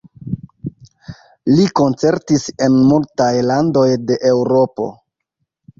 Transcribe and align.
Li 1.57 1.67
koncertis 1.81 2.49
en 2.69 2.81
multaj 2.93 3.31
landoj 3.53 3.87
de 4.11 4.21
Eŭropo. 4.33 4.93